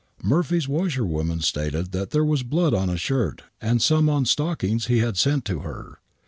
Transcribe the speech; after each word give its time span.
Murphy's 0.23 0.67
washer 0.67 1.05
woman 1.05 1.41
stated 1.41 1.91
that 1.91 2.09
there 2.09 2.25
was 2.25 2.41
blood 2.41 2.73
on 2.73 2.89
a 2.89 2.97
shirt 2.97 3.43
and 3.61 3.73
on 3.73 3.79
some 3.79 4.25
stock 4.25 4.63
ings 4.63 4.87
he 4.87 4.97
had 4.97 5.15
sent 5.15 5.45
to 5.45 5.59
her. 5.59 5.99